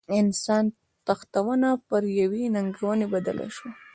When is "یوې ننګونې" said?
2.21-3.07